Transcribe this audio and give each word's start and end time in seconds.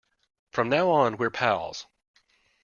From 0.49 0.67
now 0.67 0.89
on 0.89 1.17
we're 1.17 1.29
pals. 1.29 1.85